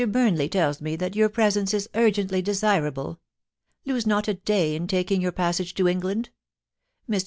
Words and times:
Burnley 0.09 0.49
tells 0.49 0.81
me 0.81 0.95
that 0.95 1.15
your 1.15 1.29
presence 1.29 1.75
is 1.75 1.87
urgently 1.93 2.41
desirable. 2.41 3.19
Lose 3.85 4.07
not 4.07 4.27
a 4.27 4.33
day 4.33 4.75
in 4.75 4.87
taking 4.87 5.21
your 5.21 5.31
passage 5.31 5.75
to 5.75 5.87
England. 5.87 6.31
Mr. 7.07 7.19